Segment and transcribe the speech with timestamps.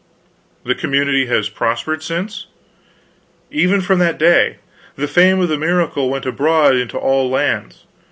[0.63, 2.47] "The community has prospered since?"
[3.51, 4.57] "Even from that very day.
[4.95, 7.85] The fame of the miracle went abroad into all lands.